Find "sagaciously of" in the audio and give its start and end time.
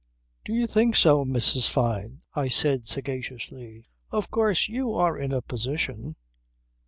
2.87-4.31